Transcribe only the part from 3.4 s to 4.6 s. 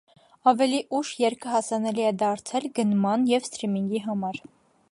սթրիմինգի համար։